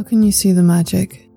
How 0.00 0.04
can 0.04 0.22
you 0.22 0.32
see 0.32 0.52
the 0.52 0.62
magic 0.62 1.28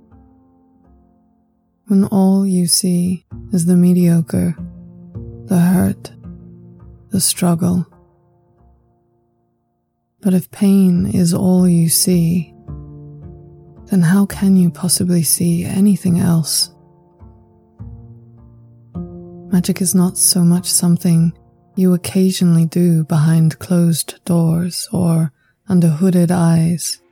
when 1.88 2.06
all 2.06 2.46
you 2.48 2.66
see 2.66 3.26
is 3.52 3.66
the 3.66 3.76
mediocre, 3.76 4.56
the 5.48 5.58
hurt, 5.60 6.14
the 7.10 7.20
struggle? 7.20 7.86
But 10.22 10.34
if 10.34 10.50
pain 10.50 11.08
is 11.08 11.34
all 11.34 11.68
you 11.68 11.90
see, 11.90 12.56
then 13.88 14.02
how 14.02 14.26
can 14.28 14.56
you 14.56 14.70
possibly 14.70 15.24
see 15.24 15.66
anything 15.66 16.22
else? 16.22 16.74
Magic 19.52 19.82
is 19.82 19.94
not 19.94 20.18
so 20.18 20.40
much 20.40 20.72
something 20.72 21.34
you 21.76 21.94
occasionally 21.94 22.68
do 22.68 23.04
behind 23.04 23.60
closed 23.60 24.24
doors 24.24 24.88
or 24.94 25.34
under 25.68 25.90
hooded 25.90 26.32
eyes, 26.32 27.03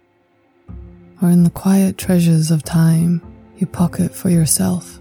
or 1.22 1.30
in 1.30 1.44
the 1.44 1.50
quiet 1.50 1.98
treasures 1.98 2.50
of 2.52 2.64
time 2.64 3.22
you 3.58 3.68
pocket 3.68 4.14
for 4.14 4.30
yourself. 4.30 5.00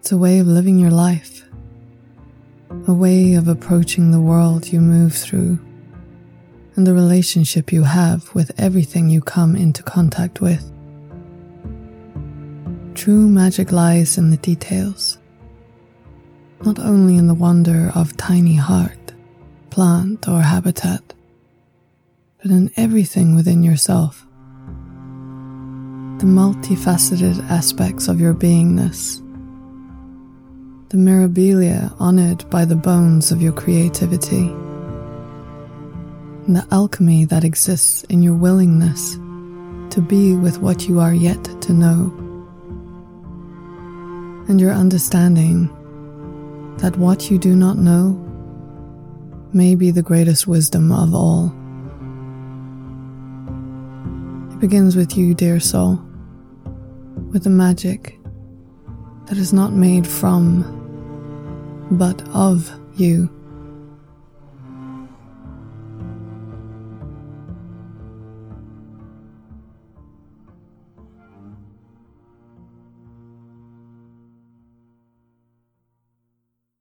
It's 0.00 0.12
a 0.12 0.18
way 0.18 0.38
of 0.38 0.46
living 0.46 0.78
your 0.78 0.90
life, 0.90 1.42
a 2.88 2.92
way 2.94 3.34
of 3.34 3.46
approaching 3.46 4.10
the 4.10 4.20
world 4.20 4.68
you 4.68 4.80
move 4.80 5.14
through 5.14 5.58
and 6.76 6.86
the 6.86 6.94
relationship 6.94 7.72
you 7.72 7.84
have 7.84 8.34
with 8.34 8.50
everything 8.58 9.08
you 9.08 9.20
come 9.20 9.54
into 9.54 9.82
contact 9.82 10.40
with. 10.40 10.70
True 12.94 13.28
magic 13.28 13.70
lies 13.70 14.18
in 14.18 14.30
the 14.30 14.36
details, 14.38 15.18
not 16.64 16.78
only 16.78 17.16
in 17.16 17.26
the 17.26 17.34
wonder 17.34 17.92
of 17.94 18.16
tiny 18.16 18.56
heart, 18.56 19.12
plant, 19.70 20.26
or 20.26 20.40
habitat, 20.40 21.12
but 22.42 22.50
in 22.50 22.70
everything 22.76 23.34
within 23.34 23.62
yourself. 23.62 24.26
The 26.18 26.26
multifaceted 26.30 27.50
aspects 27.50 28.08
of 28.08 28.20
your 28.20 28.34
beingness, 28.34 29.20
the 30.88 30.96
mirabilia 30.96 31.94
honored 32.00 32.48
by 32.48 32.64
the 32.64 32.76
bones 32.76 33.30
of 33.30 33.42
your 33.42 33.52
creativity 33.52 34.46
and 36.46 36.56
the 36.56 36.66
alchemy 36.70 37.24
that 37.26 37.44
exists 37.44 38.04
in 38.04 38.22
your 38.22 38.34
willingness 38.34 39.14
to 39.94 40.00
be 40.00 40.34
with 40.34 40.58
what 40.58 40.88
you 40.88 40.98
are 41.00 41.12
yet 41.12 41.42
to 41.62 41.72
know, 41.72 42.12
and 44.48 44.60
your 44.60 44.72
understanding 44.72 45.68
that 46.78 46.96
what 46.96 47.30
you 47.30 47.38
do 47.38 47.54
not 47.54 47.76
know 47.76 48.12
may 49.52 49.74
be 49.74 49.90
the 49.90 50.02
greatest 50.02 50.46
wisdom 50.46 50.90
of 50.90 51.14
all. 51.14 51.54
It 54.52 54.60
begins 54.60 54.96
with 54.96 55.16
you, 55.16 55.34
dear 55.34 55.60
soul, 55.60 56.00
with 57.34 57.42
the 57.42 57.50
magic 57.50 58.16
that 59.26 59.36
is 59.36 59.52
not 59.52 59.72
made 59.72 60.06
from, 60.06 60.62
but 61.90 62.22
of 62.28 62.70
you 62.94 63.28